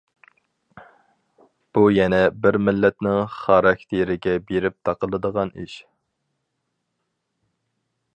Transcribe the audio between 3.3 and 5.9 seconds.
خاراكتېرىگە بېرىپ تاقىلىدىغان ئىش.